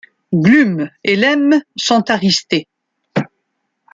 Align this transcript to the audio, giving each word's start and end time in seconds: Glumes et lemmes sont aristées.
Glumes 0.33 0.89
et 1.03 1.15
lemmes 1.15 1.61
sont 1.75 2.09
aristées. 2.09 2.67